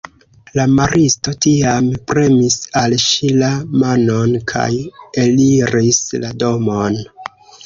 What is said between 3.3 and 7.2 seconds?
la manon kaj eliris la domon.